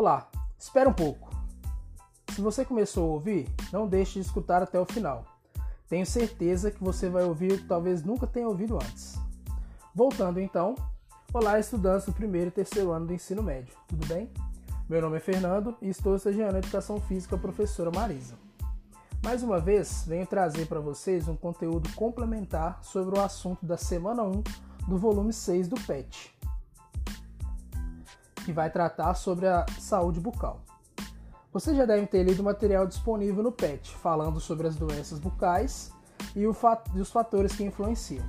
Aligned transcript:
Olá, 0.00 0.30
espera 0.58 0.88
um 0.88 0.94
pouco. 0.94 1.28
Se 2.34 2.40
você 2.40 2.64
começou 2.64 3.04
a 3.04 3.12
ouvir, 3.12 3.46
não 3.70 3.86
deixe 3.86 4.14
de 4.14 4.24
escutar 4.24 4.62
até 4.62 4.80
o 4.80 4.86
final. 4.86 5.26
Tenho 5.90 6.06
certeza 6.06 6.70
que 6.70 6.82
você 6.82 7.10
vai 7.10 7.22
ouvir 7.24 7.52
o 7.52 7.58
que 7.58 7.66
talvez 7.66 8.02
nunca 8.02 8.26
tenha 8.26 8.48
ouvido 8.48 8.76
antes. 8.76 9.18
Voltando 9.94 10.40
então, 10.40 10.74
olá 11.34 11.60
estudantes 11.60 12.06
do 12.06 12.14
primeiro 12.14 12.48
e 12.48 12.50
terceiro 12.50 12.92
ano 12.92 13.08
do 13.08 13.12
ensino 13.12 13.42
médio, 13.42 13.76
tudo 13.86 14.06
bem? 14.06 14.30
Meu 14.88 15.02
nome 15.02 15.18
é 15.18 15.20
Fernando 15.20 15.76
e 15.82 15.90
estou 15.90 16.16
estagiando 16.16 16.56
Educação 16.56 16.98
Física 16.98 17.36
professora 17.36 17.90
Marisa. 17.90 18.36
Mais 19.22 19.42
uma 19.42 19.60
vez, 19.60 20.04
venho 20.06 20.26
trazer 20.26 20.64
para 20.64 20.80
vocês 20.80 21.28
um 21.28 21.36
conteúdo 21.36 21.92
complementar 21.94 22.82
sobre 22.82 23.18
o 23.18 23.22
assunto 23.22 23.66
da 23.66 23.76
semana 23.76 24.22
1 24.22 24.42
do 24.88 24.96
volume 24.96 25.34
6 25.34 25.68
do 25.68 25.78
PET, 25.78 26.34
que 28.44 28.52
vai 28.52 28.70
tratar 28.70 29.14
sobre 29.14 29.46
a 29.46 29.66
saúde 29.78 30.20
bucal. 30.20 30.60
Você 31.52 31.74
já 31.74 31.84
deve 31.84 32.06
ter 32.06 32.22
lido 32.22 32.40
o 32.40 32.44
material 32.44 32.86
disponível 32.86 33.42
no 33.42 33.50
PET, 33.50 33.90
falando 33.96 34.38
sobre 34.38 34.68
as 34.68 34.76
doenças 34.76 35.18
bucais 35.18 35.92
e, 36.36 36.46
os 36.46 37.10
fatores 37.10 37.56
que 37.56 37.64
influenciam. 37.64 38.24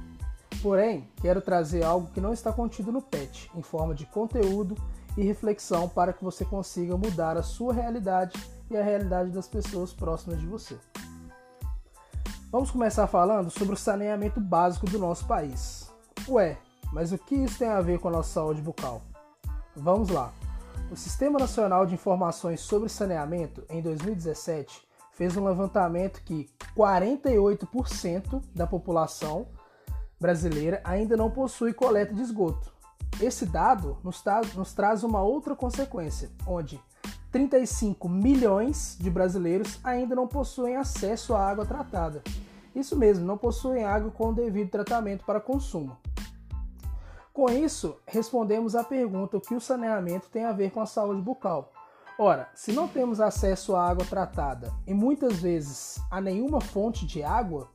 Porém, 0.62 1.08
quero 1.22 1.40
trazer 1.40 1.84
algo 1.84 2.12
que 2.12 2.22
não 2.22 2.34
está 2.34 2.52
contido 2.52 2.92
no 2.92 3.02
PET, 3.02 3.52
em 3.56 3.62
forma 3.62 3.94
de 3.94 4.08
conteúdo 4.08 4.76
e 5.16 5.24
reflexão 5.24 5.88
para 5.88 6.14
que 6.14 6.24
você 6.24 6.44
consiga 6.44 6.98
mudar 6.98 7.38
a 7.38 7.44
sua 7.44 7.74
realidade 7.74 8.34
e 8.70 8.78
a 8.78 8.84
realidade 8.84 9.30
das 9.30 9.48
pessoas 9.48 9.94
próximas 9.94 10.40
de 10.40 10.48
você. 10.48 10.78
Vamos 12.52 12.72
começar 12.72 13.06
falando 13.08 13.50
sobre 13.50 13.76
o 13.76 13.78
saneamento 13.78 14.40
básico 14.40 14.86
do 14.88 14.98
nosso 14.98 15.26
país. 15.26 15.92
Ué, 16.28 16.58
mas 16.92 17.12
o 17.12 17.18
que 17.18 17.36
isso 17.36 17.60
tem 17.60 17.70
a 17.70 17.82
ver 17.82 18.00
com 18.00 18.08
a 18.08 18.12
nossa 18.12 18.34
saúde 18.34 18.62
bucal? 18.62 19.02
Vamos 19.76 20.10
lá. 20.10 20.34
O 20.92 20.98
Sistema 20.98 21.40
Nacional 21.40 21.86
de 21.86 21.94
Informações 21.94 22.60
sobre 22.60 22.90
Saneamento, 22.90 23.64
em 23.70 23.82
2017, 23.82 24.86
fez 25.14 25.38
um 25.38 25.46
levantamento 25.46 26.22
que 26.24 26.50
48% 26.76 28.44
da 28.54 28.68
população 28.68 29.48
brasileira 30.20 30.82
ainda 30.84 31.16
não 31.16 31.32
possui 31.32 31.74
coleta 31.74 32.14
de 32.14 32.22
esgoto. 32.22 32.74
Esse 33.22 33.46
dado 33.46 33.98
nos, 34.04 34.22
tra 34.22 34.42
nos 34.56 34.74
traz 34.74 35.04
uma 35.04 35.22
outra 35.22 35.56
consequência, 35.56 36.30
onde 36.46 36.82
35 37.32 38.10
milhões 38.10 38.98
de 39.00 39.10
brasileiros 39.10 39.80
ainda 39.86 40.16
não 40.16 40.28
possuem 40.28 40.76
acesso 40.76 41.34
à 41.34 41.50
água 41.50 41.66
tratada. 41.66 42.22
Isso 42.76 42.98
mesmo, 42.98 43.26
não 43.26 43.38
possuem 43.38 43.86
água 43.86 44.12
com 44.12 44.30
o 44.30 44.34
devido 44.34 44.70
tratamento 44.70 45.24
para 45.24 45.40
consumo. 45.40 45.98
Com 47.42 47.50
isso, 47.50 47.98
respondemos 48.06 48.76
à 48.76 48.84
pergunta 48.84 49.36
o 49.36 49.42
que 49.42 49.56
o 49.56 49.60
saneamento 49.60 50.30
tem 50.30 50.46
a 50.46 50.52
ver 50.52 50.70
com 50.70 50.80
a 50.80 50.86
saúde 50.86 51.24
bucal. 51.24 51.74
Ora, 52.16 52.48
se 52.54 52.72
não 52.72 52.88
temos 52.88 53.20
acesso 53.20 53.76
à 53.76 53.90
água 53.90 54.06
tratada 54.06 54.72
e 54.86 54.94
muitas 54.94 55.40
vezes 55.40 56.00
a 56.12 56.22
nenhuma 56.22 56.62
fonte 56.62 57.04
de 57.04 57.24
água, 57.24 57.68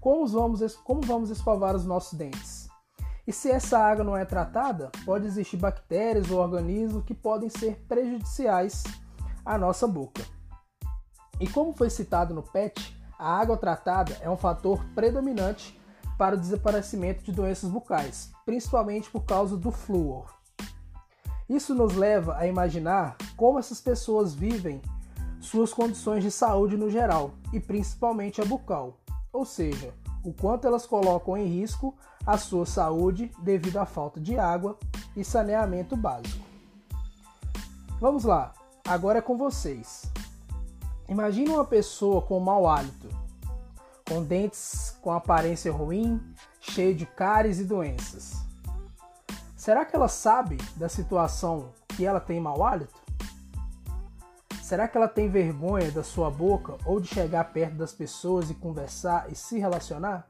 como 0.00 0.26
vamos, 0.26 0.74
como 0.78 1.02
vamos 1.02 1.30
escovar 1.30 1.76
os 1.76 1.86
nossos 1.86 2.18
dentes? 2.18 2.68
E 3.24 3.32
se 3.32 3.48
essa 3.48 3.78
água 3.78 4.02
não 4.02 4.16
é 4.16 4.24
tratada, 4.24 4.90
pode 5.04 5.24
existir 5.24 5.56
bactérias 5.56 6.28
ou 6.28 6.40
organismos 6.40 7.04
que 7.04 7.14
podem 7.14 7.48
ser 7.48 7.76
prejudiciais 7.86 8.82
à 9.44 9.56
nossa 9.56 9.86
boca. 9.86 10.24
E 11.38 11.46
como 11.46 11.72
foi 11.72 11.90
citado 11.90 12.34
no 12.34 12.42
PET, 12.42 13.00
a 13.16 13.38
água 13.38 13.56
tratada 13.56 14.18
é 14.20 14.28
um 14.28 14.36
fator 14.36 14.84
predominante 14.96 15.80
para 16.22 16.36
o 16.36 16.38
desaparecimento 16.38 17.24
de 17.24 17.32
doenças 17.32 17.68
bucais, 17.68 18.30
principalmente 18.44 19.10
por 19.10 19.24
causa 19.24 19.56
do 19.56 19.72
flúor. 19.72 20.32
Isso 21.48 21.74
nos 21.74 21.96
leva 21.96 22.36
a 22.36 22.46
imaginar 22.46 23.16
como 23.36 23.58
essas 23.58 23.80
pessoas 23.80 24.32
vivem 24.32 24.80
suas 25.40 25.74
condições 25.74 26.22
de 26.22 26.30
saúde 26.30 26.76
no 26.76 26.88
geral 26.88 27.32
e 27.52 27.58
principalmente 27.58 28.40
a 28.40 28.44
bucal, 28.44 29.00
ou 29.32 29.44
seja, 29.44 29.92
o 30.22 30.32
quanto 30.32 30.64
elas 30.64 30.86
colocam 30.86 31.36
em 31.36 31.48
risco 31.48 31.92
a 32.24 32.38
sua 32.38 32.66
saúde 32.66 33.32
devido 33.42 33.78
à 33.78 33.84
falta 33.84 34.20
de 34.20 34.38
água 34.38 34.78
e 35.16 35.24
saneamento 35.24 35.96
básico. 35.96 36.46
Vamos 37.98 38.22
lá, 38.22 38.52
agora 38.86 39.18
é 39.18 39.22
com 39.22 39.36
vocês. 39.36 40.04
Imagine 41.08 41.50
uma 41.50 41.64
pessoa 41.64 42.22
com 42.22 42.38
mau 42.38 42.68
hálito, 42.68 43.08
com 44.12 44.22
dentes 44.22 44.94
com 45.00 45.10
aparência 45.10 45.72
ruim, 45.72 46.20
cheio 46.60 46.94
de 46.94 47.06
cáries 47.06 47.58
e 47.58 47.64
doenças. 47.64 48.34
Será 49.56 49.86
que 49.86 49.96
ela 49.96 50.08
sabe 50.08 50.58
da 50.76 50.86
situação 50.86 51.72
que 51.88 52.04
ela 52.04 52.20
tem 52.20 52.38
mau 52.38 52.62
hálito? 52.62 53.00
Será 54.62 54.86
que 54.86 54.98
ela 54.98 55.08
tem 55.08 55.30
vergonha 55.30 55.90
da 55.90 56.04
sua 56.04 56.30
boca 56.30 56.76
ou 56.84 57.00
de 57.00 57.08
chegar 57.08 57.44
perto 57.54 57.76
das 57.76 57.94
pessoas 57.94 58.50
e 58.50 58.54
conversar 58.54 59.32
e 59.32 59.34
se 59.34 59.58
relacionar? 59.58 60.28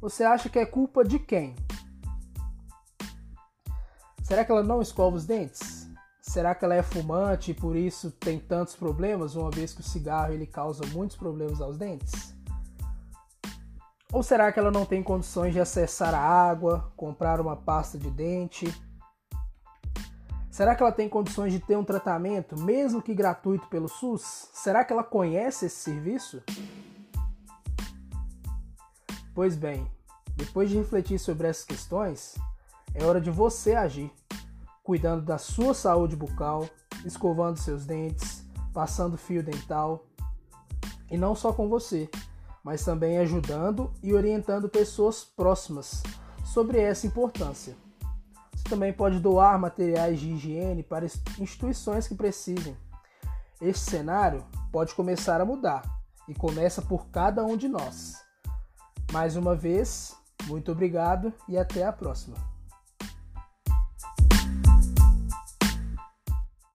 Você 0.00 0.24
acha 0.24 0.48
que 0.48 0.58
é 0.58 0.66
culpa 0.66 1.04
de 1.04 1.20
quem? 1.20 1.54
Será 4.24 4.44
que 4.44 4.50
ela 4.50 4.64
não 4.64 4.82
escova 4.82 5.16
os 5.16 5.24
dentes? 5.24 5.77
Será 6.28 6.54
que 6.54 6.62
ela 6.62 6.74
é 6.74 6.82
fumante 6.82 7.52
e 7.52 7.54
por 7.54 7.74
isso 7.74 8.10
tem 8.10 8.38
tantos 8.38 8.76
problemas, 8.76 9.34
uma 9.34 9.50
vez 9.50 9.72
que 9.72 9.80
o 9.80 9.82
cigarro 9.82 10.34
ele 10.34 10.46
causa 10.46 10.84
muitos 10.88 11.16
problemas 11.16 11.58
aos 11.58 11.78
dentes? 11.78 12.34
Ou 14.12 14.22
será 14.22 14.52
que 14.52 14.60
ela 14.60 14.70
não 14.70 14.84
tem 14.84 15.02
condições 15.02 15.54
de 15.54 15.60
acessar 15.60 16.14
a 16.14 16.20
água, 16.20 16.92
comprar 16.94 17.40
uma 17.40 17.56
pasta 17.56 17.96
de 17.96 18.10
dente? 18.10 18.66
Será 20.50 20.74
que 20.74 20.82
ela 20.82 20.92
tem 20.92 21.08
condições 21.08 21.50
de 21.50 21.60
ter 21.60 21.78
um 21.78 21.84
tratamento, 21.84 22.60
mesmo 22.60 23.00
que 23.00 23.14
gratuito 23.14 23.66
pelo 23.68 23.88
SUS? 23.88 24.50
Será 24.52 24.84
que 24.84 24.92
ela 24.92 25.04
conhece 25.04 25.64
esse 25.64 25.76
serviço? 25.76 26.42
Pois 29.34 29.56
bem, 29.56 29.90
depois 30.36 30.68
de 30.68 30.76
refletir 30.76 31.18
sobre 31.18 31.48
essas 31.48 31.64
questões, 31.64 32.34
é 32.92 33.02
hora 33.02 33.18
de 33.18 33.30
você 33.30 33.74
agir, 33.74 34.12
cuidando 34.88 35.20
da 35.20 35.36
sua 35.36 35.74
saúde 35.74 36.16
bucal, 36.16 36.66
escovando 37.04 37.58
seus 37.58 37.84
dentes, 37.84 38.42
passando 38.72 39.18
fio 39.18 39.42
dental, 39.42 40.06
e 41.10 41.18
não 41.18 41.34
só 41.34 41.52
com 41.52 41.68
você, 41.68 42.08
mas 42.64 42.86
também 42.86 43.18
ajudando 43.18 43.92
e 44.02 44.14
orientando 44.14 44.66
pessoas 44.66 45.22
próximas 45.22 46.02
sobre 46.42 46.80
essa 46.80 47.06
importância. 47.06 47.76
Você 48.54 48.64
também 48.66 48.90
pode 48.90 49.20
doar 49.20 49.60
materiais 49.60 50.20
de 50.20 50.30
higiene 50.30 50.82
para 50.82 51.04
instituições 51.38 52.08
que 52.08 52.14
precisem. 52.14 52.74
Este 53.60 53.90
cenário 53.90 54.42
pode 54.72 54.94
começar 54.94 55.38
a 55.38 55.44
mudar 55.44 55.82
e 56.26 56.32
começa 56.34 56.80
por 56.80 57.08
cada 57.08 57.44
um 57.44 57.58
de 57.58 57.68
nós. 57.68 58.14
Mais 59.12 59.36
uma 59.36 59.54
vez, 59.54 60.16
muito 60.46 60.72
obrigado 60.72 61.30
e 61.46 61.58
até 61.58 61.84
a 61.84 61.92
próxima. 61.92 62.57